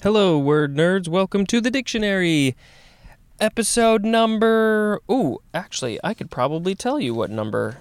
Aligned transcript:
Hello, 0.00 0.38
word 0.38 0.76
nerds. 0.76 1.08
Welcome 1.08 1.44
to 1.46 1.60
the 1.60 1.72
dictionary. 1.72 2.54
Episode 3.40 4.04
number. 4.04 5.00
Ooh, 5.10 5.38
actually, 5.52 5.98
I 6.04 6.14
could 6.14 6.30
probably 6.30 6.76
tell 6.76 7.00
you 7.00 7.14
what 7.14 7.30
number. 7.30 7.78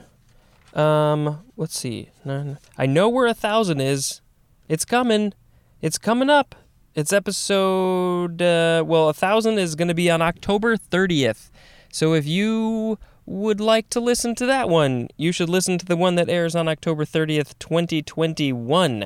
Um, 0.73 1.45
let's 1.57 1.77
see. 1.77 2.09
I 2.25 2.87
know 2.87 3.07
where 3.07 3.27
a 3.27 3.35
thousand 3.35 3.81
is. 3.81 4.21
It's 4.67 4.83
coming. 4.83 5.35
It's 5.79 5.99
coming 5.99 6.27
up. 6.27 6.55
It's 6.95 7.13
episode. 7.13 8.41
Uh, 8.41 8.83
well, 8.83 9.09
a 9.09 9.13
thousand 9.13 9.59
is 9.59 9.75
going 9.75 9.89
to 9.89 9.93
be 9.93 10.09
on 10.09 10.19
October 10.19 10.75
30th. 10.75 11.51
So 11.91 12.15
if 12.15 12.25
you 12.25 12.97
would 13.27 13.61
like 13.61 13.91
to 13.91 13.99
listen 13.99 14.33
to 14.35 14.47
that 14.47 14.69
one, 14.69 15.09
you 15.17 15.31
should 15.31 15.49
listen 15.49 15.77
to 15.77 15.85
the 15.85 15.95
one 15.95 16.15
that 16.15 16.29
airs 16.29 16.55
on 16.55 16.67
October 16.67 17.05
30th, 17.05 17.53
2021. 17.59 19.05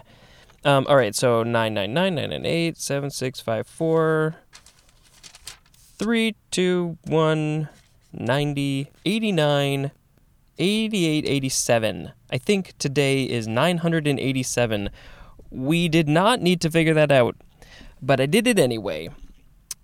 Um, 0.64 0.86
all 0.88 0.96
right, 0.96 1.16
so 1.16 1.42
999, 1.42 2.14
998, 2.14 2.78
7654, 2.78 4.36
321, 5.98 7.70
90, 8.14 8.92
89, 9.04 9.92
88, 10.60 11.26
87. 11.26 12.12
I 12.32 12.38
think 12.38 12.78
today 12.78 13.24
is 13.24 13.48
987. 13.48 14.90
We 15.50 15.90
did 15.90 16.08
not 16.08 16.42
need 16.42 16.62
to 16.62 16.70
figure 16.70 16.94
that 16.94 17.12
out, 17.12 17.36
but 18.00 18.22
I 18.22 18.28
did 18.28 18.46
it 18.46 18.60
anyway. 18.60 19.10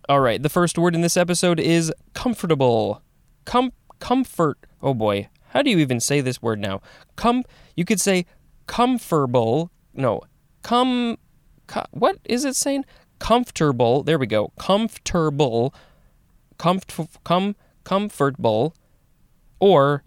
All 0.07 0.19
right, 0.19 0.41
the 0.41 0.49
first 0.49 0.77
word 0.77 0.93
in 0.93 1.01
this 1.01 1.17
episode 1.17 1.59
is 1.59 1.91
comfortable. 2.13 3.01
Com- 3.45 3.73
comfort. 3.99 4.59
Oh 4.81 4.93
boy, 4.93 5.27
how 5.49 5.63
do 5.63 5.71
you 5.71 5.79
even 5.79 5.99
say 5.99 6.21
this 6.21 6.39
word 6.39 6.59
now? 6.59 6.81
Com. 7.15 7.43
You 7.75 7.83
could 7.83 7.99
say 7.99 8.27
comfortable. 8.67 9.71
No, 9.93 10.21
com, 10.67 11.17
co- 11.67 11.85
what 11.91 12.17
is 12.25 12.43
it 12.43 12.55
saying? 12.57 12.83
Comfortable. 13.19 14.03
There 14.03 14.19
we 14.19 14.27
go. 14.27 14.51
Comfortable. 14.59 15.73
Comf- 16.59 17.07
com, 17.23 17.55
comfortable. 17.85 18.75
Or 19.61 20.03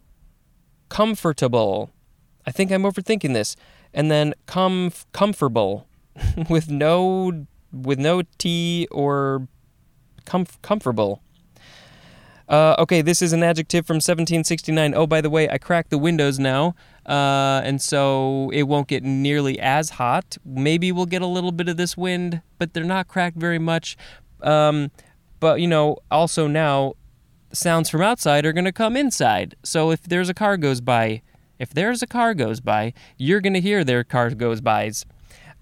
comfortable. 0.90 1.90
I 2.46 2.50
think 2.50 2.70
I'm 2.70 2.82
overthinking 2.82 3.32
this. 3.32 3.56
And 3.94 4.10
then 4.10 4.34
comf- 4.46 5.06
comfortable 5.12 5.86
with 6.50 6.68
no 6.70 7.46
with 7.72 7.98
no 7.98 8.22
T 8.36 8.86
or 8.90 9.48
comf- 10.26 10.60
comfortable. 10.60 11.22
Uh, 12.50 12.74
okay, 12.80 13.00
this 13.00 13.22
is 13.22 13.32
an 13.32 13.44
adjective 13.44 13.86
from 13.86 13.96
1769. 13.96 14.92
Oh, 14.96 15.06
by 15.06 15.20
the 15.20 15.30
way, 15.30 15.48
I 15.48 15.56
cracked 15.56 15.90
the 15.90 15.98
windows 15.98 16.40
now, 16.40 16.74
uh, 17.06 17.60
and 17.64 17.80
so 17.80 18.50
it 18.52 18.64
won't 18.64 18.88
get 18.88 19.04
nearly 19.04 19.60
as 19.60 19.90
hot. 19.90 20.36
Maybe 20.44 20.90
we'll 20.90 21.06
get 21.06 21.22
a 21.22 21.26
little 21.26 21.52
bit 21.52 21.68
of 21.68 21.76
this 21.76 21.96
wind, 21.96 22.42
but 22.58 22.74
they're 22.74 22.82
not 22.82 23.06
cracked 23.06 23.36
very 23.36 23.60
much. 23.60 23.96
Um, 24.42 24.90
but, 25.38 25.60
you 25.60 25.68
know, 25.68 25.98
also 26.10 26.48
now, 26.48 26.94
sounds 27.52 27.88
from 27.88 28.02
outside 28.02 28.44
are 28.44 28.52
going 28.52 28.64
to 28.64 28.72
come 28.72 28.96
inside. 28.96 29.54
So 29.62 29.92
if 29.92 30.02
there's 30.02 30.28
a 30.28 30.34
car 30.34 30.56
goes 30.56 30.80
by, 30.80 31.22
if 31.60 31.70
there's 31.70 32.02
a 32.02 32.06
car 32.06 32.34
goes 32.34 32.60
by, 32.60 32.94
you're 33.16 33.40
going 33.40 33.54
to 33.54 33.60
hear 33.60 33.84
their 33.84 34.02
car 34.02 34.28
goes 34.30 34.60
bys. 34.60 35.06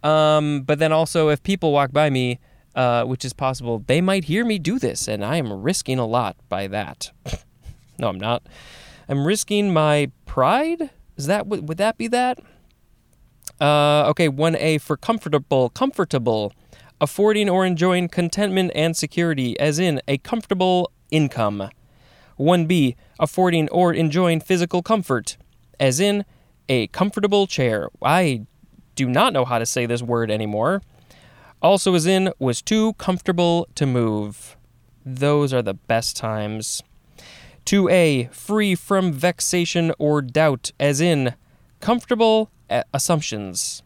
Um, 0.02 0.62
but 0.62 0.78
then 0.78 0.92
also, 0.92 1.28
if 1.28 1.42
people 1.42 1.70
walk 1.70 1.92
by 1.92 2.08
me, 2.08 2.38
uh, 2.78 3.04
which 3.04 3.24
is 3.24 3.32
possible, 3.32 3.82
they 3.88 4.00
might 4.00 4.26
hear 4.26 4.44
me 4.44 4.56
do 4.56 4.78
this, 4.78 5.08
and 5.08 5.24
I 5.24 5.34
am 5.34 5.52
risking 5.52 5.98
a 5.98 6.06
lot 6.06 6.36
by 6.48 6.68
that. 6.68 7.10
no, 7.98 8.08
I'm 8.08 8.20
not. 8.20 8.44
I'm 9.08 9.26
risking 9.26 9.72
my 9.72 10.12
pride. 10.26 10.90
Is 11.16 11.26
that 11.26 11.48
would 11.48 11.76
that 11.78 11.98
be 11.98 12.06
that? 12.06 12.38
Uh, 13.60 14.04
okay, 14.10 14.28
one 14.28 14.54
A 14.54 14.78
for 14.78 14.96
comfortable, 14.96 15.70
comfortable, 15.70 16.52
affording 17.00 17.50
or 17.50 17.66
enjoying 17.66 18.06
contentment 18.06 18.70
and 18.76 18.96
security, 18.96 19.58
as 19.58 19.80
in 19.80 20.00
a 20.06 20.18
comfortable 20.18 20.92
income. 21.10 21.70
One 22.36 22.66
B 22.66 22.94
affording 23.18 23.68
or 23.70 23.92
enjoying 23.92 24.40
physical 24.40 24.84
comfort, 24.84 25.36
as 25.80 25.98
in 25.98 26.24
a 26.68 26.86
comfortable 26.88 27.48
chair. 27.48 27.88
I 28.00 28.46
do 28.94 29.08
not 29.08 29.32
know 29.32 29.44
how 29.44 29.58
to 29.58 29.66
say 29.66 29.84
this 29.84 30.00
word 30.00 30.30
anymore. 30.30 30.80
Also, 31.60 31.94
as 31.94 32.06
in, 32.06 32.32
was 32.38 32.62
too 32.62 32.92
comfortable 32.94 33.66
to 33.74 33.86
move. 33.86 34.56
Those 35.04 35.52
are 35.52 35.62
the 35.62 35.74
best 35.74 36.16
times. 36.16 36.82
2a, 37.64 38.32
free 38.32 38.74
from 38.74 39.12
vexation 39.12 39.92
or 39.98 40.22
doubt, 40.22 40.72
as 40.78 41.00
in, 41.00 41.34
comfortable 41.80 42.50
assumptions. 42.94 43.82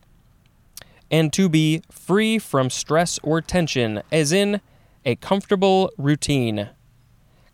And 1.11 1.33
2b, 1.33 1.91
free 1.91 2.39
from 2.39 2.71
stress 2.71 3.19
or 3.23 3.41
tension, 3.41 4.03
as 4.13 4.33
in, 4.33 4.61
a 5.05 5.17
comfortable 5.17 5.91
routine. 5.97 6.69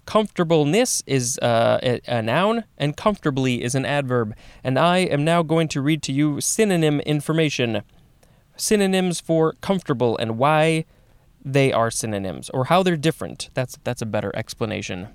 Comfortableness 0.05 1.03
is 1.07 1.39
uh, 1.43 1.79
a, 1.83 2.01
a 2.07 2.23
noun, 2.23 2.65
and 2.77 2.97
comfortably 2.97 3.63
is 3.63 3.75
an 3.75 3.85
adverb. 3.85 4.35
And 4.65 4.79
I 4.79 4.99
am 4.99 5.25
now 5.25 5.43
going 5.43 5.69
to 5.69 5.81
read 5.81 6.03
to 6.05 6.13
you 6.13 6.41
synonym 6.41 7.01
information 7.01 7.83
synonyms 8.59 9.21
for 9.21 9.55
comfortable 9.61 10.17
and 10.19 10.39
why 10.39 10.85
they 11.45 11.73
are 11.73 11.91
synonyms 11.91 12.51
or 12.51 12.67
how 12.67 12.83
they're 12.83 12.97
different. 12.97 13.49
That's 13.55 13.79
that's 13.85 14.03
a 14.03 14.07
better 14.07 14.35
explanation. 14.35 15.09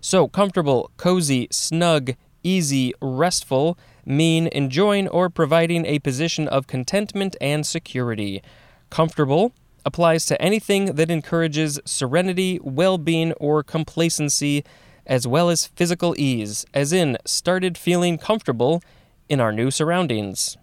So, 0.00 0.28
comfortable, 0.28 0.92
cozy, 0.96 1.48
snug, 1.50 2.14
easy, 2.42 2.94
restful 3.02 3.76
mean 4.04 4.48
enjoying 4.52 5.08
or 5.08 5.28
providing 5.28 5.84
a 5.84 5.98
position 5.98 6.46
of 6.46 6.68
contentment 6.68 7.34
and 7.40 7.66
security. 7.66 8.40
Comfortable 8.88 9.52
applies 9.84 10.24
to 10.26 10.40
anything 10.40 10.94
that 10.94 11.10
encourages 11.10 11.80
serenity, 11.84 12.60
well-being, 12.62 13.32
or 13.34 13.64
complacency 13.64 14.64
as 15.06 15.26
well 15.26 15.48
as 15.48 15.66
physical 15.68 16.14
ease, 16.18 16.66
as 16.74 16.92
in 16.92 17.16
started 17.24 17.78
feeling 17.78 18.18
comfortable 18.18 18.82
in 19.28 19.40
our 19.40 19.52
new 19.52 19.70
surroundings. 19.70 20.56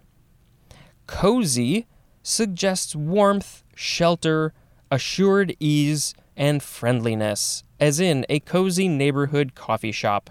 Cozy 1.06 1.86
suggests 2.22 2.96
warmth, 2.96 3.62
shelter, 3.74 4.52
assured 4.90 5.56
ease, 5.60 6.14
and 6.36 6.62
friendliness, 6.62 7.64
as 7.78 8.00
in 8.00 8.24
a 8.28 8.40
cozy 8.40 8.88
neighborhood 8.88 9.54
coffee 9.54 9.92
shop. 9.92 10.30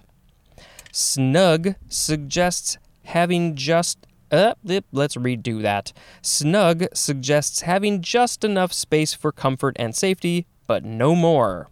Snug 0.92 1.76
suggests 1.88 2.78
having 3.04 3.56
just 3.56 4.06
uh, 4.32 4.56
let's 4.92 5.16
redo 5.16 5.62
that. 5.62 5.94
Snug 6.24 6.86
suggests 6.94 7.62
having 7.62 8.02
just 8.02 8.44
enough 8.44 8.74
space 8.74 9.14
for 9.14 9.32
comfort 9.32 9.76
and 9.78 9.96
safety, 9.96 10.48
but 10.66 10.84
no 10.84 11.16
more. 11.16 11.70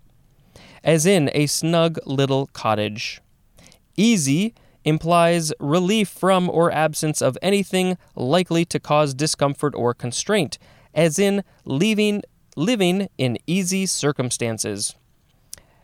As 0.83 1.07
in 1.07 1.31
a 1.33 1.47
snug 1.47 1.97
little 2.05 2.47
cottage. 2.53 3.19
Easy 3.97 4.53
implies 4.83 5.53
relief 5.59 6.09
from 6.09 6.49
or 6.49 6.71
absence 6.71 7.21
of 7.21 7.37
anything 7.41 7.97
likely 8.15 8.65
to 8.65 8.79
cause 8.79 9.13
discomfort 9.13 9.73
or 9.75 9.93
constraint, 9.93 10.57
as 10.93 11.19
in 11.19 11.43
leaving, 11.65 12.23
living 12.55 13.07
in 13.17 13.37
easy 13.47 13.85
circumstances. 13.85 14.95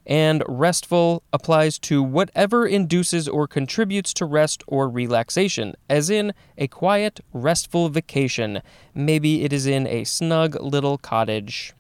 And 0.06 0.42
restful 0.48 1.22
applies 1.34 1.78
to 1.80 2.02
whatever 2.02 2.66
induces 2.66 3.28
or 3.28 3.46
contributes 3.46 4.14
to 4.14 4.26
rest 4.26 4.64
or 4.66 4.90
relaxation, 4.90 5.76
as 5.90 6.10
in 6.10 6.34
a 6.58 6.70
quiet, 6.70 7.20
restful 7.34 7.90
vacation. 7.90 8.62
Maybe 8.96 9.44
it 9.44 9.52
is 9.52 9.68
in 9.68 9.86
a 9.86 10.06
snug 10.06 10.56
little 10.62 10.98
cottage. 10.98 11.74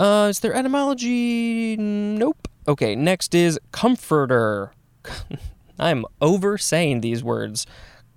Uh, 0.00 0.26
is 0.30 0.40
there 0.40 0.54
etymology? 0.54 1.76
Nope. 1.76 2.48
Okay, 2.66 2.96
next 2.96 3.34
is 3.34 3.58
comforter. 3.70 4.72
I'm 5.78 6.04
over 6.20 6.58
saying 6.58 7.00
these 7.00 7.22
words. 7.22 7.66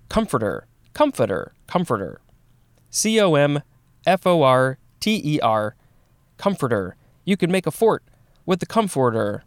Comforter, 0.09 0.68
comforter, 0.94 1.53
comforter. 1.68 2.22
C 2.90 3.19
O 3.19 3.35
M 3.35 3.62
F 4.06 4.25
O 4.28 4.44
R 4.44 4.77
T 5.00 5.21
E 5.24 5.39
R, 5.39 5.75
comforter. 6.38 6.95
You 7.24 7.38
could 7.38 7.50
make 7.50 7.68
a 7.68 7.71
fort 7.71 8.04
with 8.45 8.60
the 8.60 8.65
comforter. 8.65 9.44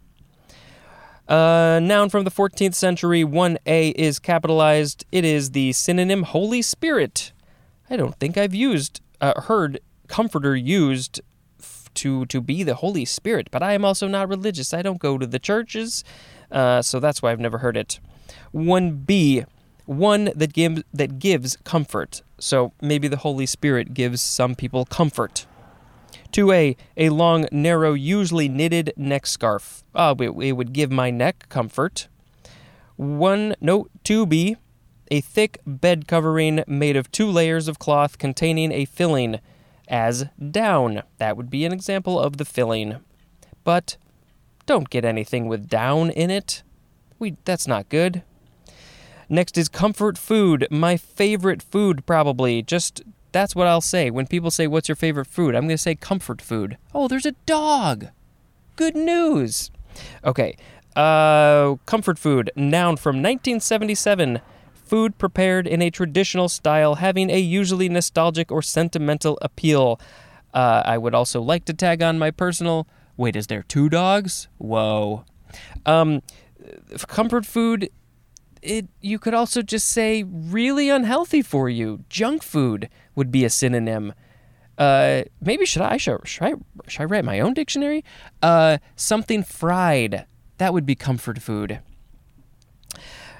Uh, 1.27 1.79
noun 1.81 2.09
from 2.09 2.23
the 2.23 2.31
14th 2.31 2.75
century, 2.75 3.23
1A 3.23 3.93
is 3.95 4.19
capitalized. 4.19 5.05
It 5.11 5.25
is 5.25 5.51
the 5.51 5.73
synonym 5.73 6.23
Holy 6.23 6.61
Spirit. 6.61 7.33
I 7.89 7.97
don't 7.97 8.15
think 8.19 8.37
I've 8.37 8.53
used, 8.53 9.01
uh, 9.21 9.41
heard 9.41 9.79
comforter 10.07 10.55
used 10.55 11.21
f- 11.59 11.89
to, 11.95 12.27
to 12.27 12.41
be 12.41 12.61
the 12.61 12.75
Holy 12.75 13.05
Spirit, 13.05 13.49
but 13.49 13.63
I 13.63 13.73
am 13.73 13.83
also 13.83 14.07
not 14.07 14.29
religious. 14.29 14.71
I 14.71 14.83
don't 14.83 14.99
go 14.99 15.17
to 15.17 15.25
the 15.25 15.39
churches. 15.39 16.03
Uh, 16.51 16.81
so 16.81 16.99
that's 16.99 17.21
why 17.21 17.31
I've 17.31 17.39
never 17.39 17.59
heard 17.59 17.77
it. 17.77 17.99
1b, 18.53 19.45
one 19.85 20.31
that, 20.35 20.53
give, 20.53 20.83
that 20.93 21.19
gives 21.19 21.57
comfort. 21.63 22.21
So 22.39 22.73
maybe 22.81 23.07
the 23.07 23.17
Holy 23.17 23.45
Spirit 23.45 23.93
gives 23.93 24.21
some 24.21 24.55
people 24.55 24.85
comfort. 24.85 25.45
2a, 26.31 26.75
a 26.97 27.09
long, 27.09 27.47
narrow, 27.51 27.93
usually 27.93 28.49
knitted 28.49 28.93
neck 28.97 29.25
scarf. 29.25 29.83
Ah, 29.93 30.13
it, 30.19 30.31
it 30.41 30.51
would 30.53 30.73
give 30.73 30.91
my 30.91 31.09
neck 31.09 31.47
comfort. 31.49 32.07
1, 32.97 33.55
no, 33.61 33.87
2b, 34.03 34.55
a 35.11 35.21
thick 35.21 35.59
bed 35.65 36.07
covering 36.07 36.63
made 36.67 36.95
of 36.95 37.11
two 37.11 37.27
layers 37.27 37.67
of 37.67 37.79
cloth 37.79 38.17
containing 38.17 38.71
a 38.71 38.85
filling. 38.85 39.39
As 39.87 40.25
down. 40.51 41.03
That 41.19 41.37
would 41.37 41.49
be 41.49 41.63
an 41.63 41.71
example 41.71 42.19
of 42.19 42.37
the 42.37 42.45
filling. 42.45 42.97
But 43.63 43.97
don't 44.65 44.89
get 44.89 45.05
anything 45.05 45.47
with 45.47 45.67
down 45.67 46.09
in 46.11 46.29
it. 46.29 46.63
We 47.19 47.37
that's 47.45 47.67
not 47.67 47.89
good. 47.89 48.23
Next 49.29 49.57
is 49.57 49.69
comfort 49.69 50.17
food. 50.17 50.67
My 50.69 50.97
favorite 50.97 51.61
food 51.61 52.05
probably. 52.05 52.61
Just 52.61 53.01
that's 53.31 53.55
what 53.55 53.67
I'll 53.67 53.81
say. 53.81 54.09
When 54.09 54.27
people 54.27 54.51
say 54.51 54.67
what's 54.67 54.87
your 54.87 54.95
favorite 54.95 55.27
food, 55.27 55.55
I'm 55.55 55.63
going 55.63 55.69
to 55.69 55.77
say 55.77 55.95
comfort 55.95 56.41
food. 56.41 56.77
Oh, 56.93 57.07
there's 57.07 57.25
a 57.25 57.33
dog. 57.45 58.07
Good 58.75 58.95
news. 58.95 59.71
Okay. 60.23 60.57
Uh 60.95 61.75
comfort 61.85 62.19
food. 62.19 62.51
Noun 62.55 62.97
from 62.97 63.17
1977. 63.17 64.41
Food 64.73 65.17
prepared 65.17 65.65
in 65.65 65.81
a 65.81 65.89
traditional 65.89 66.47
style 66.47 66.95
having 66.95 67.31
a 67.31 67.39
usually 67.39 67.89
nostalgic 67.89 68.51
or 68.51 68.61
sentimental 68.61 69.37
appeal. 69.41 69.99
Uh, 70.53 70.83
I 70.85 70.97
would 70.99 71.15
also 71.15 71.41
like 71.41 71.65
to 71.65 71.73
tag 71.73 72.03
on 72.03 72.19
my 72.19 72.29
personal. 72.29 72.87
Wait, 73.17 73.35
is 73.35 73.47
there 73.47 73.63
two 73.63 73.89
dogs? 73.89 74.47
Whoa. 74.57 75.25
Um, 75.85 76.21
comfort 77.07 77.45
food 77.45 77.89
it 78.65 78.87
you 78.99 79.19
could 79.19 79.33
also 79.33 79.61
just 79.61 79.87
say 79.87 80.23
really 80.23 80.89
unhealthy 80.89 81.41
for 81.41 81.69
you. 81.69 82.03
Junk 82.09 82.43
food 82.43 82.89
would 83.13 83.31
be 83.31 83.45
a 83.45 83.49
synonym. 83.49 84.13
Uh, 84.77 85.23
maybe 85.39 85.65
should 85.65 85.83
I 85.83 85.97
should, 85.97 86.27
should 86.27 86.43
I 86.43 86.53
should 86.87 87.01
I 87.03 87.05
write 87.05 87.23
my 87.23 87.39
own 87.39 87.53
dictionary? 87.53 88.03
Uh, 88.41 88.79
something 88.95 89.43
fried. 89.43 90.25
That 90.57 90.73
would 90.73 90.85
be 90.85 90.95
comfort 90.95 91.41
food. 91.41 91.79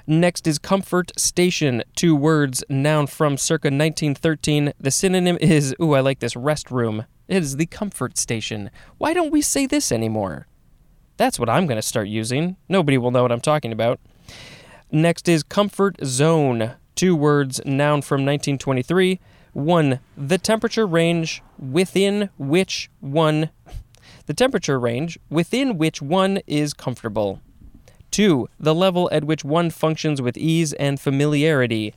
Next 0.06 0.46
is 0.46 0.58
comfort 0.58 1.10
station. 1.18 1.82
Two 1.96 2.14
words, 2.14 2.62
noun 2.68 3.08
from 3.08 3.36
circa 3.36 3.66
1913. 3.66 4.72
The 4.78 4.90
synonym 4.92 5.36
is, 5.40 5.74
ooh, 5.82 5.94
I 5.94 6.00
like 6.00 6.20
this, 6.20 6.34
restroom. 6.34 7.06
It 7.28 7.42
is 7.42 7.56
the 7.56 7.66
comfort 7.66 8.18
station. 8.18 8.70
Why 8.98 9.12
don't 9.12 9.32
we 9.32 9.42
say 9.42 9.66
this 9.66 9.90
anymore? 9.90 10.46
That's 11.16 11.38
what 11.38 11.48
I'm 11.48 11.66
going 11.66 11.76
to 11.76 11.82
start 11.82 12.08
using. 12.08 12.56
Nobody 12.68 12.98
will 12.98 13.10
know 13.10 13.22
what 13.22 13.32
I'm 13.32 13.40
talking 13.40 13.72
about. 13.72 13.98
Next 14.92 15.28
is 15.28 15.42
comfort 15.42 15.96
zone. 16.04 16.74
Two 16.94 17.16
words, 17.16 17.60
noun 17.64 18.02
from 18.02 18.24
1923. 18.24 19.20
One, 19.52 20.00
the 20.16 20.38
temperature 20.38 20.86
range 20.86 21.42
within 21.58 22.30
which 22.38 22.90
one 23.00 23.50
the 24.26 24.34
temperature 24.34 24.78
range 24.78 25.18
within 25.30 25.78
which 25.78 26.02
one 26.02 26.40
is 26.46 26.74
comfortable. 26.74 27.40
Two, 28.10 28.48
the 28.58 28.74
level 28.74 29.08
at 29.12 29.24
which 29.24 29.44
one 29.44 29.70
functions 29.70 30.20
with 30.20 30.36
ease 30.36 30.72
and 30.74 31.00
familiarity. 31.00 31.94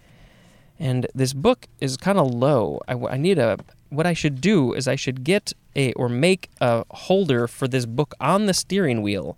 And 0.80 1.08
this 1.14 1.34
book 1.34 1.68
is 1.80 1.98
kind 1.98 2.18
of 2.18 2.34
low. 2.34 2.80
I, 2.88 2.94
I 2.94 3.18
need 3.18 3.38
a. 3.38 3.58
What 3.90 4.06
I 4.06 4.14
should 4.14 4.40
do 4.40 4.74
is 4.74 4.88
I 4.88 4.96
should 4.96 5.24
get 5.24 5.52
a 5.76 5.92
or 5.94 6.08
make 6.08 6.50
a 6.62 6.86
holder 6.92 7.48
for 7.48 7.68
this 7.68 7.86
book 7.86 8.14
on 8.20 8.46
the 8.46 8.54
steering 8.54 9.02
wheel. 9.02 9.38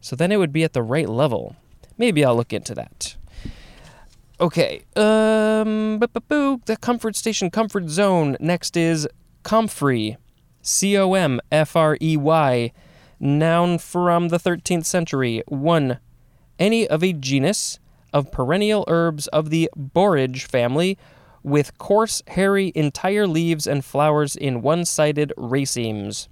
So 0.00 0.14
then 0.14 0.30
it 0.30 0.36
would 0.36 0.52
be 0.52 0.62
at 0.62 0.72
the 0.72 0.82
right 0.82 1.08
level. 1.08 1.56
Maybe 1.98 2.24
I'll 2.24 2.36
look 2.36 2.52
into 2.52 2.74
that. 2.74 3.16
Okay. 4.40 4.82
Um. 4.94 5.98
The 5.98 6.78
comfort 6.80 7.16
station, 7.16 7.50
comfort 7.50 7.88
zone. 7.88 8.36
Next 8.38 8.76
is 8.76 9.08
comfrey. 9.42 10.16
C 10.62 10.96
O 10.96 11.14
M 11.14 11.40
F 11.50 11.74
R 11.74 11.96
E 12.00 12.16
Y. 12.16 12.72
Noun 13.18 13.78
from 13.78 14.28
the 14.28 14.38
13th 14.38 14.84
century. 14.84 15.42
1. 15.46 15.98
Any 16.58 16.86
of 16.86 17.02
a 17.02 17.12
genus 17.12 17.78
of 18.16 18.32
perennial 18.32 18.82
herbs 18.88 19.26
of 19.26 19.50
the 19.50 19.68
borage 19.76 20.46
family 20.46 20.96
with 21.42 21.76
coarse, 21.76 22.22
hairy, 22.28 22.72
entire 22.74 23.26
leaves 23.26 23.66
and 23.66 23.84
flowers 23.84 24.34
in 24.34 24.62
one 24.62 24.86
sided 24.86 25.34
racemes. 25.36 26.26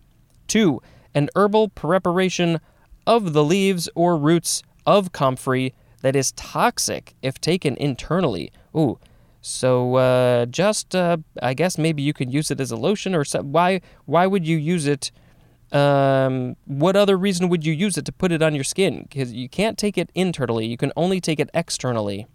2. 0.49 0.81
An 1.15 1.29
herbal 1.37 1.69
preparation 1.69 2.59
of 3.07 3.35
the 3.35 3.45
leaves 3.45 3.87
or 3.95 4.17
roots 4.17 4.63
of 4.87 5.13
comfrey 5.13 5.75
that 6.01 6.17
is 6.17 6.33
toxic 6.33 7.15
if 7.21 7.39
taken 7.39 7.77
internally. 7.77 8.51
Ooh, 8.75 8.99
so 9.43 9.97
uh, 9.97 10.47
just 10.47 10.95
uh, 10.95 11.19
I 11.43 11.53
guess 11.53 11.77
maybe 11.77 12.03
you 12.03 12.15
can 12.15 12.31
use 12.31 12.51
it 12.51 12.61
as 12.63 12.71
a 12.71 12.77
lotion 12.77 13.15
or 13.15 13.27
so, 13.27 13.43
why 13.43 13.83
why 14.07 14.27
would 14.27 14.49
you 14.49 14.57
use 14.57 14.87
it 14.87 15.13
um, 15.75 16.57
what 16.67 16.97
other 16.97 17.17
reason 17.17 17.49
would 17.49 17.67
you 17.67 17.73
use 17.73 17.99
it 17.99 18.05
to 18.07 18.13
put 18.13 18.33
it 18.33 18.43
on 18.43 18.55
your 18.55 18.65
skin? 18.65 19.03
Because 19.03 19.33
you 19.33 19.49
can't 19.49 19.77
take 19.77 19.99
it 19.99 20.11
internally, 20.15 20.67
you 20.67 20.77
can 20.77 20.93
only 20.97 21.21
take 21.21 21.41
it 21.41 21.51
externally. 21.53 22.27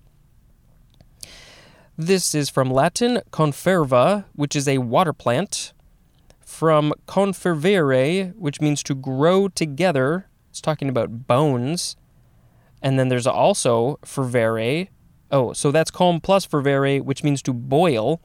This 1.98 2.34
is 2.34 2.50
from 2.50 2.70
Latin 2.70 3.22
conferva, 3.32 4.26
which 4.34 4.56
is 4.56 4.68
a 4.68 4.78
water 4.78 5.12
plant, 5.12 5.74
from 6.40 6.94
confervere, 7.08 8.34
which 8.36 8.62
means 8.62 8.82
to 8.84 8.96
grow 8.96 9.48
together. 9.50 10.28
It's 10.50 10.62
talking 10.62 10.90
about 10.90 11.28
bones. 11.28 11.96
And 12.82 12.98
then 12.98 13.10
there's 13.10 13.28
also 13.28 14.00
fervere. 14.06 14.88
Oh, 15.32 15.54
so 15.54 15.72
that's 15.72 15.92
com 15.92 16.22
plus 16.22 16.46
fervere, 16.46 17.02
which 17.02 17.24
means 17.24 17.42
to 17.44 17.54
boil. 17.54 18.22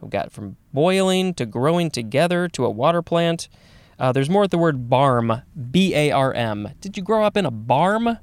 We've 0.00 0.10
got 0.10 0.32
from 0.32 0.56
boiling 0.72 1.32
to 1.34 1.46
growing 1.46 1.90
together 1.90 2.48
to 2.48 2.64
a 2.64 2.70
water 2.70 3.02
plant. 3.02 3.48
Uh, 4.02 4.10
there's 4.10 4.28
more 4.28 4.42
at 4.42 4.50
the 4.50 4.58
word 4.58 4.90
barm, 4.90 5.42
B 5.70 5.94
A 5.94 6.10
R 6.10 6.34
M. 6.34 6.70
Did 6.80 6.96
you 6.96 7.04
grow 7.04 7.22
up 7.22 7.36
in 7.36 7.46
a 7.46 7.52
barm? 7.52 8.18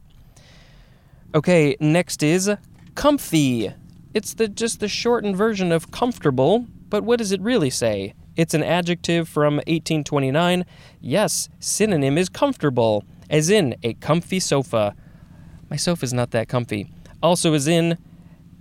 Okay, 1.34 1.78
next 1.80 2.22
is 2.22 2.52
comfy. 2.96 3.72
It's 4.14 4.34
the 4.34 4.50
just 4.50 4.81
the 4.81 4.90
shortened 4.90 5.38
version 5.38 5.72
of 5.72 5.90
comfortable, 5.90 6.68
but 6.90 7.06
what 7.06 7.18
does 7.18 7.31
it 7.31 7.40
really 7.40 7.70
say? 7.70 8.14
It's 8.36 8.54
an 8.54 8.62
adjective 8.62 9.30
from 9.30 9.56
1829. 9.56 10.66
Yes, 11.00 11.48
synonym 11.60 12.18
is 12.18 12.28
comfortable, 12.28 13.06
as 13.30 13.50
in 13.50 13.74
a 13.81 13.94
comfy 13.94 14.42
sofa. 14.42 14.94
My 15.70 15.78
sofa's 15.78 16.12
not 16.12 16.31
that 16.31 16.50
comfy. 16.50 16.92
Also, 17.24 17.54
as 17.54 17.70
in 17.70 17.98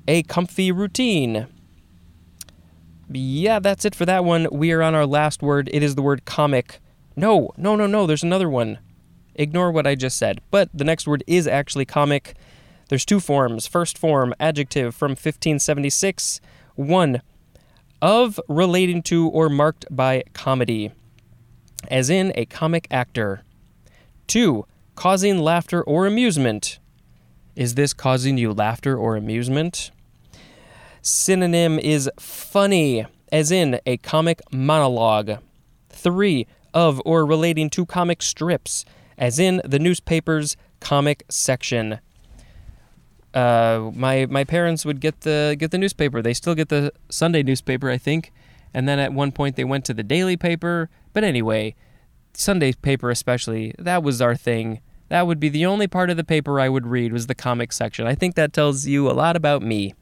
a 0.06 0.23
comfy 0.23 0.70
routine. 0.70 1.49
Yeah, 3.11 3.59
that's 3.59 3.85
it 3.85 3.97
for 3.97 4.06
that 4.06 4.25
one. 4.25 4.47
We 4.53 4.70
are 4.70 4.82
on 4.82 4.94
our 4.94 5.06
last 5.06 5.43
word. 5.43 5.69
It 5.73 5.82
is 5.82 5.97
the 5.97 6.03
word 6.03 6.25
comic. 6.25 6.79
No, 7.19 7.50
no, 7.56 7.75
no, 7.75 7.88
no. 7.88 8.06
There's 8.06 8.23
another 8.23 8.49
one. 8.49 8.79
Ignore 9.35 9.73
what 9.73 9.88
I 9.88 9.97
just 9.97 10.17
said. 10.17 10.41
But 10.53 10.70
the 10.73 10.85
next 10.85 11.05
word 11.05 11.25
is 11.26 11.49
actually 11.49 11.85
comic. 11.85 12.37
There's 12.88 13.05
two 13.05 13.19
forms. 13.19 13.67
First 13.67 13.99
form, 13.99 14.32
adjective 14.38 14.94
from 14.94 15.11
1576. 15.11 16.41
One, 16.76 17.23
of, 18.00 18.38
relating 18.49 19.03
to, 19.03 19.29
or 19.31 19.49
marked 19.49 19.85
by 19.91 20.23
comedy, 20.32 20.93
as 21.91 22.08
in 22.08 22.31
a 22.37 22.46
comic 22.46 22.87
actor. 22.89 23.43
Two, 24.29 24.65
causing 24.94 25.41
laughter 25.41 25.82
or 25.82 26.06
amusement. 26.06 26.79
Is 27.56 27.75
this 27.75 27.93
causing 27.93 28.39
you 28.39 28.53
laughter 28.53 28.96
or 28.96 29.17
amusement? 29.17 29.91
Synonym 31.03 31.81
is 31.81 32.08
funny, 32.20 33.06
as 33.32 33.51
in 33.51 33.81
a 33.87 33.96
comic 33.96 34.41
monologue. 34.53 35.39
Three, 35.91 36.46
of 36.75 37.01
or 37.05 37.27
relating 37.27 37.70
to 37.70 37.87
comic 37.87 38.22
strips, 38.22 38.84
as 39.17 39.39
in 39.39 39.60
the 39.65 39.79
newspaper's 39.79 40.56
comic 40.81 41.25
section. 41.29 42.01
Uh, 43.34 43.91
my 43.94 44.27
my 44.27 44.44
parents 44.44 44.84
would 44.84 45.01
get 45.01 45.20
the 45.20 45.56
get 45.58 45.70
the 45.70 45.79
newspaper. 45.79 46.22
They 46.22 46.34
still 46.34 46.55
get 46.55 46.69
the 46.69 46.93
Sunday 47.10 47.43
newspaper, 47.43 47.91
I 47.91 47.98
think, 47.98 48.32
and 48.72 48.89
then 48.89 48.98
at 48.98 49.13
one 49.13 49.32
point 49.32 49.56
they 49.56 49.65
went 49.65 49.84
to 49.87 49.94
the 49.94 50.03
daily 50.03 50.37
paper. 50.37 50.89
But 51.13 51.25
anyway, 51.25 51.75
Sunday 52.32 52.72
paper 52.72 53.10
especially, 53.10 53.75
that 53.79 54.03
was 54.03 54.22
our 54.22 54.37
thing. 54.37 54.81
That 55.08 55.27
would 55.27 55.41
be 55.41 55.48
the 55.48 55.67
only 55.67 55.87
part 55.87 56.10
of 56.10 56.17
the 56.17 56.25
paper 56.25 56.60
I 56.60 56.69
would 56.69 56.87
read 56.87 57.13
was 57.13 57.27
the 57.27 57.34
comic 57.34 57.72
section. 57.72 58.06
I 58.06 58.15
think 58.15 58.34
that 58.34 58.53
tells 58.53 58.87
you 58.87 59.10
a 59.10 59.13
lot 59.13 59.37
about 59.37 59.63
me. 59.63 59.94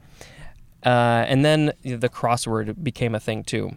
Uh, 0.85 1.25
and 1.27 1.45
then 1.45 1.73
the 1.83 2.09
crossword 2.09 2.83
became 2.83 3.15
a 3.15 3.21
thing 3.21 3.43
too. 3.45 3.77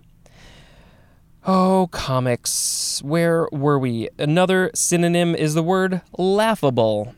Oh, 1.46 1.88
comics. 1.92 3.02
Where 3.02 3.48
were 3.52 3.80
we? 3.80 4.10
Another 4.20 4.72
synonym 4.76 5.36
is 5.36 5.54
the 5.54 5.64
word 5.64 6.02
laughable. 6.18 7.16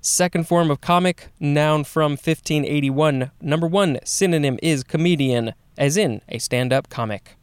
Second 0.00 0.48
form 0.48 0.70
of 0.70 0.80
comic, 0.80 1.28
noun 1.38 1.84
from 1.84 2.12
1581. 2.12 3.32
Number 3.42 3.66
one, 3.66 3.98
synonym 4.02 4.58
is 4.62 4.82
comedian, 4.82 5.52
as 5.76 5.98
in 5.98 6.22
a 6.28 6.38
stand 6.38 6.72
up 6.72 6.88
comic. 6.88 7.36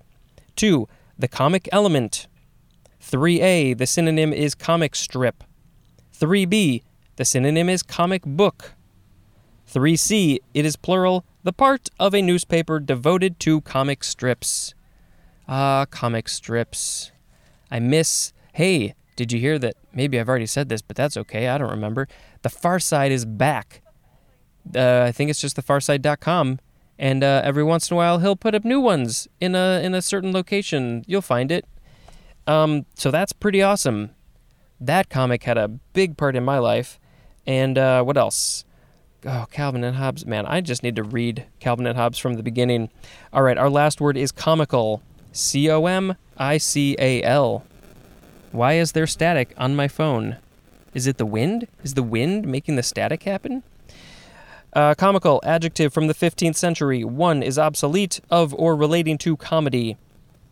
Two, 0.55 0.87
the 1.19 1.27
comic 1.27 1.69
element. 1.71 2.25
3a, 2.99 3.77
the 3.77 3.85
synonym 3.85 4.33
is 4.33 4.55
comic 4.55 4.95
strip. 4.95 5.43
3b, 6.17 6.81
the 7.17 7.25
synonym 7.25 7.69
is 7.69 7.83
comic 7.83 8.23
book. 8.23 8.73
3c, 9.71 10.39
it 10.55 10.65
is 10.65 10.75
plural, 10.75 11.25
the 11.43 11.53
part 11.53 11.89
of 11.99 12.15
a 12.15 12.23
newspaper 12.23 12.79
devoted 12.79 13.39
to 13.41 13.61
comic 13.61 14.03
strips. 14.03 14.73
Ah, 15.47 15.85
comic 15.89 16.27
strips. 16.27 17.11
I 17.69 17.79
miss. 17.79 18.33
Hey, 18.53 18.95
did 19.15 19.31
you 19.31 19.39
hear 19.39 19.59
that? 19.59 19.75
Maybe 19.93 20.19
I've 20.19 20.29
already 20.29 20.45
said 20.45 20.69
this, 20.69 20.81
but 20.81 20.95
that's 20.95 21.17
okay. 21.17 21.47
I 21.47 21.57
don't 21.57 21.69
remember. 21.69 22.07
The 22.41 22.49
Far 22.49 22.79
Side 22.79 23.11
is 23.11 23.25
back. 23.25 23.81
Uh, 24.75 25.03
I 25.07 25.11
think 25.11 25.29
it's 25.29 25.41
just 25.41 25.57
thefarside.com. 25.57 26.59
And 26.97 27.23
uh, 27.23 27.41
every 27.43 27.63
once 27.63 27.91
in 27.91 27.95
a 27.95 27.97
while, 27.97 28.19
he'll 28.19 28.35
put 28.35 28.55
up 28.55 28.63
new 28.63 28.79
ones 28.79 29.27
in 29.41 29.53
a 29.53 29.81
in 29.83 29.93
a 29.93 30.01
certain 30.01 30.31
location. 30.31 31.03
You'll 31.07 31.21
find 31.21 31.51
it. 31.51 31.65
Um, 32.47 32.85
so 32.95 33.11
that's 33.11 33.33
pretty 33.33 33.61
awesome. 33.61 34.11
That 34.79 35.09
comic 35.09 35.43
had 35.43 35.57
a 35.57 35.67
big 35.67 36.17
part 36.17 36.35
in 36.35 36.43
my 36.43 36.57
life. 36.59 36.99
And 37.45 37.77
uh, 37.77 38.03
what 38.03 38.17
else? 38.17 38.65
Oh, 39.25 39.45
Calvin 39.51 39.83
and 39.83 39.97
Hobbes. 39.97 40.25
Man, 40.25 40.45
I 40.45 40.61
just 40.61 40.83
need 40.83 40.95
to 40.97 41.03
read 41.03 41.47
Calvin 41.59 41.87
and 41.87 41.97
Hobbes 41.97 42.17
from 42.17 42.35
the 42.35 42.43
beginning. 42.43 42.89
All 43.33 43.41
right, 43.43 43.57
our 43.57 43.69
last 43.69 43.99
word 43.99 44.17
is 44.17 44.31
comical. 44.31 45.01
C 45.35 45.69
O 45.69 45.85
M 45.85 46.15
I 46.37 46.57
C 46.57 46.95
A 46.97 47.21
L. 47.21 47.65
Why 48.53 48.73
is 48.73 48.93
there 48.93 49.05
static 49.05 49.53
on 49.57 49.75
my 49.75 49.89
phone? 49.89 50.37
Is 50.93 51.07
it 51.07 51.17
the 51.17 51.25
wind? 51.25 51.67
Is 51.83 51.93
the 51.93 52.03
wind 52.03 52.47
making 52.47 52.77
the 52.77 52.83
static 52.83 53.23
happen? 53.23 53.63
Uh, 54.71 54.95
comical, 54.95 55.41
adjective 55.43 55.93
from 55.93 56.07
the 56.07 56.13
15th 56.13 56.55
century. 56.55 57.03
One 57.03 57.43
is 57.43 57.59
obsolete, 57.59 58.21
of 58.29 58.53
or 58.53 58.77
relating 58.77 59.17
to 59.19 59.35
comedy. 59.35 59.97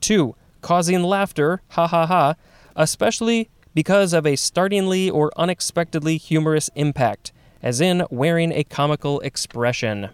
Two, 0.02 0.36
causing 0.62 1.02
laughter, 1.02 1.62
ha 1.70 1.88
ha 1.88 2.06
ha, 2.06 2.36
especially 2.76 3.50
because 3.74 4.12
of 4.12 4.26
a 4.26 4.36
startlingly 4.36 5.10
or 5.10 5.32
unexpectedly 5.38 6.18
humorous 6.18 6.70
impact, 6.76 7.32
as 7.62 7.80
in 7.80 8.06
wearing 8.12 8.52
a 8.52 8.66
comical 8.66 9.22
expression. 9.22 10.10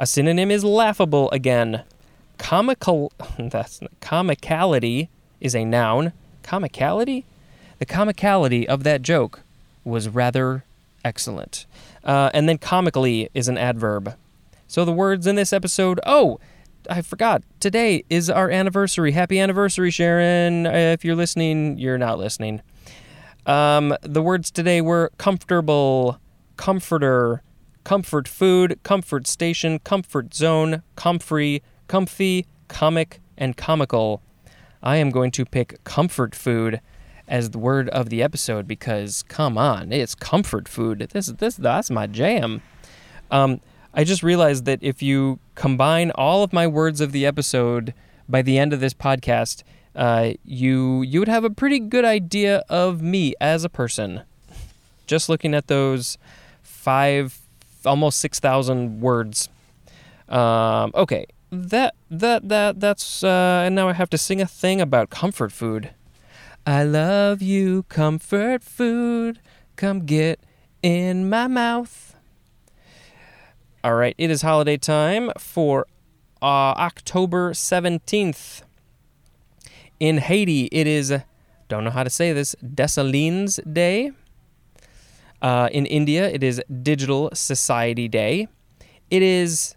A 0.00 0.06
synonym 0.06 0.50
is 0.50 0.64
laughable 0.64 1.30
again. 1.30 1.84
Comical, 2.42 3.12
that's 3.38 3.78
comicality 4.00 5.08
is 5.40 5.54
a 5.54 5.64
noun. 5.64 6.12
Comicality? 6.42 7.22
The 7.78 7.86
comicality 7.86 8.66
of 8.66 8.82
that 8.82 9.02
joke 9.02 9.42
was 9.84 10.08
rather 10.08 10.64
excellent. 11.04 11.66
Uh, 12.02 12.30
and 12.34 12.48
then 12.48 12.58
comically 12.58 13.30
is 13.32 13.46
an 13.46 13.56
adverb. 13.56 14.16
So 14.66 14.84
the 14.84 14.92
words 14.92 15.26
in 15.26 15.36
this 15.36 15.52
episode, 15.52 16.00
oh, 16.04 16.40
I 16.90 17.02
forgot. 17.02 17.44
Today 17.60 18.04
is 18.10 18.28
our 18.28 18.50
anniversary. 18.50 19.12
Happy 19.12 19.38
anniversary, 19.38 19.92
Sharon. 19.92 20.66
If 20.66 21.04
you're 21.04 21.14
listening, 21.14 21.78
you're 21.78 21.96
not 21.96 22.18
listening. 22.18 22.60
Um, 23.46 23.96
the 24.02 24.20
words 24.20 24.50
today 24.50 24.80
were 24.80 25.12
comfortable, 25.16 26.18
comforter, 26.56 27.42
comfort 27.84 28.26
food, 28.26 28.80
comfort 28.82 29.28
station, 29.28 29.78
comfort 29.78 30.34
zone, 30.34 30.82
comfrey, 30.96 31.62
comfy, 31.92 32.46
comic, 32.68 33.20
and 33.36 33.54
comical. 33.54 34.22
I 34.82 34.96
am 34.96 35.10
going 35.10 35.30
to 35.32 35.44
pick 35.44 35.84
comfort 35.84 36.34
food 36.34 36.80
as 37.28 37.50
the 37.50 37.58
word 37.58 37.90
of 37.90 38.08
the 38.08 38.22
episode 38.22 38.66
because 38.66 39.22
come 39.24 39.58
on, 39.58 39.92
it's 39.92 40.14
comfort 40.14 40.68
food. 40.68 41.10
This 41.12 41.26
this 41.26 41.54
that's 41.54 41.90
my 41.90 42.06
jam. 42.06 42.62
Um, 43.30 43.60
I 43.92 44.04
just 44.04 44.22
realized 44.22 44.64
that 44.64 44.78
if 44.80 45.02
you 45.02 45.38
combine 45.54 46.10
all 46.12 46.42
of 46.42 46.54
my 46.54 46.66
words 46.66 47.02
of 47.02 47.12
the 47.12 47.26
episode 47.26 47.92
by 48.26 48.40
the 48.40 48.56
end 48.56 48.72
of 48.72 48.80
this 48.80 48.94
podcast, 48.94 49.62
uh, 49.94 50.32
you 50.46 51.02
you 51.02 51.18
would 51.18 51.28
have 51.28 51.44
a 51.44 51.50
pretty 51.50 51.78
good 51.78 52.06
idea 52.06 52.64
of 52.70 53.02
me 53.02 53.34
as 53.38 53.64
a 53.64 53.68
person. 53.68 54.22
Just 55.06 55.28
looking 55.28 55.52
at 55.52 55.66
those 55.66 56.16
five, 56.62 57.38
almost 57.84 58.18
six 58.18 58.40
thousand 58.40 59.02
words. 59.02 59.50
Um, 60.30 60.92
okay, 60.94 61.26
that 61.52 61.94
that 62.10 62.48
that 62.48 62.80
that's 62.80 63.22
uh, 63.22 63.62
and 63.66 63.74
now 63.74 63.88
I 63.88 63.92
have 63.92 64.08
to 64.10 64.18
sing 64.18 64.40
a 64.40 64.46
thing 64.46 64.80
about 64.80 65.10
comfort 65.10 65.52
food. 65.52 65.90
I 66.66 66.82
love 66.82 67.42
you, 67.42 67.82
comfort 67.84 68.64
food. 68.64 69.38
Come 69.76 70.06
get 70.06 70.40
in 70.82 71.28
my 71.28 71.46
mouth. 71.46 72.16
All 73.84 73.94
right, 73.94 74.14
it 74.16 74.30
is 74.30 74.42
holiday 74.42 74.76
time 74.76 75.30
for 75.36 75.86
uh, 76.40 76.72
October 76.78 77.52
17th. 77.52 78.62
In 79.98 80.18
Haiti, 80.18 80.68
it 80.70 80.86
is, 80.86 81.12
don't 81.68 81.82
know 81.84 81.90
how 81.90 82.04
to 82.04 82.10
say 82.10 82.32
this, 82.32 82.54
Dessalines 82.62 83.58
Day. 83.72 84.12
Uh, 85.40 85.68
in 85.72 85.86
India, 85.86 86.28
it 86.28 86.44
is 86.44 86.62
Digital 86.82 87.30
Society 87.34 88.06
Day. 88.06 88.46
It 89.10 89.22
is, 89.22 89.74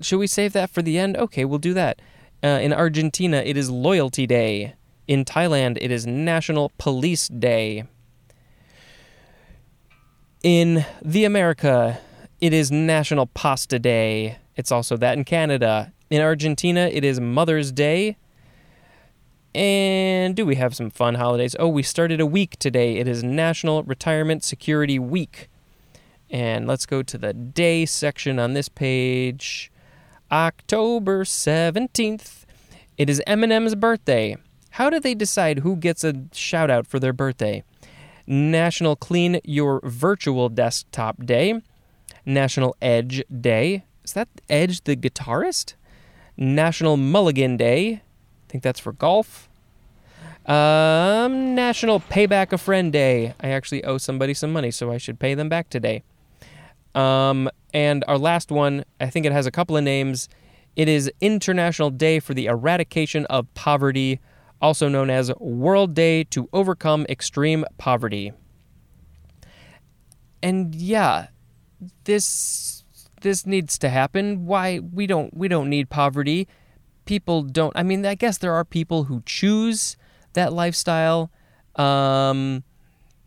should 0.00 0.18
we 0.18 0.26
save 0.26 0.52
that 0.52 0.70
for 0.70 0.82
the 0.82 0.98
end? 0.98 1.16
Okay, 1.16 1.44
we'll 1.44 1.58
do 1.58 1.74
that. 1.74 2.00
Uh, 2.42 2.58
in 2.60 2.72
Argentina, 2.72 3.38
it 3.38 3.56
is 3.56 3.70
Loyalty 3.70 4.26
Day. 4.26 4.74
In 5.06 5.24
Thailand, 5.24 5.78
it 5.80 5.90
is 5.90 6.06
National 6.06 6.72
Police 6.78 7.28
Day. 7.28 7.84
In 10.42 10.84
the 11.02 11.24
America, 11.24 12.00
it 12.40 12.52
is 12.52 12.70
National 12.70 13.26
Pasta 13.26 13.78
Day. 13.78 14.38
It's 14.56 14.70
also 14.70 14.96
that 14.98 15.16
in 15.16 15.24
Canada. 15.24 15.92
In 16.10 16.20
Argentina, 16.20 16.90
it 16.92 17.04
is 17.04 17.18
Mother's 17.18 17.72
Day. 17.72 18.16
And 19.54 20.34
do 20.34 20.44
we 20.44 20.56
have 20.56 20.74
some 20.74 20.90
fun 20.90 21.14
holidays? 21.14 21.54
Oh, 21.58 21.68
we 21.68 21.82
started 21.82 22.20
a 22.20 22.26
week 22.26 22.58
today. 22.58 22.96
It 22.96 23.08
is 23.08 23.22
National 23.22 23.84
Retirement 23.84 24.44
Security 24.44 24.98
Week. 24.98 25.48
And 26.34 26.66
let's 26.66 26.84
go 26.84 27.04
to 27.04 27.16
the 27.16 27.32
day 27.32 27.86
section 27.86 28.40
on 28.40 28.54
this 28.54 28.68
page. 28.68 29.70
October 30.32 31.22
17th. 31.22 32.44
It 32.98 33.08
is 33.08 33.22
Eminem's 33.24 33.76
birthday. 33.76 34.36
How 34.70 34.90
do 34.90 34.98
they 34.98 35.14
decide 35.14 35.60
who 35.60 35.76
gets 35.76 36.02
a 36.02 36.24
shout 36.32 36.72
out 36.72 36.88
for 36.88 36.98
their 36.98 37.12
birthday? 37.12 37.62
National 38.26 38.96
Clean 38.96 39.38
Your 39.44 39.80
Virtual 39.84 40.48
Desktop 40.48 41.24
Day, 41.24 41.62
National 42.26 42.74
Edge 42.82 43.22
Day. 43.40 43.84
Is 44.02 44.14
that 44.14 44.26
Edge 44.50 44.82
the 44.82 44.96
guitarist? 44.96 45.74
National 46.36 46.96
Mulligan 46.96 47.56
Day. 47.56 47.92
I 47.92 48.50
think 48.50 48.64
that's 48.64 48.80
for 48.80 48.90
golf. 48.90 49.48
Um, 50.46 51.54
National 51.54 52.00
Payback 52.00 52.52
a 52.52 52.58
Friend 52.58 52.92
Day. 52.92 53.34
I 53.38 53.50
actually 53.50 53.84
owe 53.84 53.98
somebody 53.98 54.34
some 54.34 54.52
money, 54.52 54.72
so 54.72 54.90
I 54.90 54.98
should 54.98 55.20
pay 55.20 55.34
them 55.34 55.48
back 55.48 55.70
today. 55.70 56.02
Um, 56.94 57.50
and 57.72 58.04
our 58.06 58.18
last 58.18 58.50
one, 58.50 58.84
I 59.00 59.10
think 59.10 59.26
it 59.26 59.32
has 59.32 59.46
a 59.46 59.50
couple 59.50 59.76
of 59.76 59.84
names. 59.84 60.28
It 60.76 60.88
is 60.88 61.10
International 61.20 61.90
Day 61.90 62.20
for 62.20 62.34
the 62.34 62.46
Eradication 62.46 63.26
of 63.26 63.52
Poverty 63.54 64.20
also 64.64 64.88
known 64.88 65.10
as 65.10 65.30
World 65.38 65.92
Day 65.92 66.24
to 66.24 66.48
Overcome 66.54 67.04
Extreme 67.10 67.66
Poverty. 67.76 68.32
And 70.42 70.74
yeah, 70.74 71.28
this 72.04 72.82
this 73.20 73.44
needs 73.44 73.78
to 73.78 73.90
happen. 73.90 74.46
Why 74.46 74.78
we 74.78 75.06
don't 75.06 75.36
we 75.36 75.48
don't 75.48 75.68
need 75.68 75.90
poverty. 75.90 76.48
People 77.04 77.42
don't 77.42 77.76
I 77.76 77.82
mean 77.82 78.06
I 78.06 78.14
guess 78.14 78.38
there 78.38 78.54
are 78.54 78.64
people 78.64 79.04
who 79.04 79.22
choose 79.26 79.98
that 80.32 80.54
lifestyle. 80.54 81.30
Um 81.76 82.64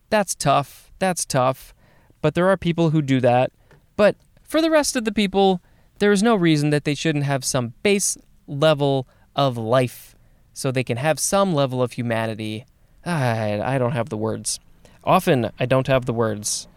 that's 0.10 0.34
tough. 0.34 0.92
That's 0.98 1.24
tough. 1.24 1.76
But 2.22 2.34
there 2.34 2.48
are 2.50 2.58
people 2.58 2.90
who 2.90 3.04
do 3.04 3.20
that. 3.22 3.52
But 3.98 4.16
for 4.44 4.62
the 4.62 4.72
rest 4.72 4.96
of 4.96 5.04
the 5.04 5.12
people, 5.12 5.62
there 6.00 6.14
is 6.14 6.24
no 6.24 6.36
reason 6.36 6.70
that 6.70 6.86
they 6.86 6.96
shouldn't 6.96 7.26
have 7.26 7.44
some 7.44 7.74
base 7.84 8.18
level 8.48 9.08
of 9.36 9.58
life 9.58 10.16
so 10.54 10.72
they 10.72 10.84
can 10.84 10.98
have 10.98 11.20
some 11.20 11.54
level 11.54 11.84
of 11.84 11.94
humanity. 11.94 12.66
I, 13.06 13.62
I 13.62 13.78
don't 13.78 13.92
have 13.92 14.10
the 14.10 14.18
words. 14.18 14.60
Often, 15.04 15.52
I 15.60 15.66
don't 15.66 15.88
have 15.88 16.06
the 16.06 16.14
words. 16.14 16.68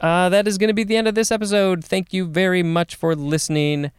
Uh, 0.00 0.28
that 0.28 0.48
is 0.48 0.58
going 0.58 0.68
to 0.68 0.74
be 0.74 0.84
the 0.84 0.96
end 0.96 1.06
of 1.06 1.14
this 1.14 1.30
episode. 1.30 1.84
Thank 1.84 2.12
you 2.12 2.24
very 2.26 2.62
much 2.62 2.96
for 2.96 3.14
listening. 3.14 3.92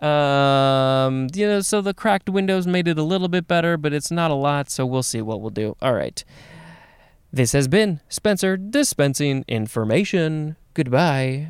Um, 0.00 1.28
you 1.34 1.46
know, 1.46 1.60
so 1.60 1.80
the 1.80 1.94
cracked 1.94 2.28
windows 2.28 2.66
made 2.66 2.86
it 2.86 2.98
a 2.98 3.02
little 3.02 3.28
bit 3.28 3.48
better, 3.48 3.76
but 3.76 3.94
it's 3.94 4.10
not 4.10 4.30
a 4.30 4.34
lot, 4.34 4.70
so 4.70 4.84
we'll 4.84 5.02
see 5.02 5.22
what 5.22 5.40
we'll 5.40 5.50
do. 5.50 5.76
All 5.80 5.94
right. 5.94 6.22
This 7.32 7.52
has 7.52 7.68
been 7.68 8.00
Spencer 8.08 8.56
dispensing 8.56 9.44
information. 9.48 10.56
Goodbye. 10.74 11.48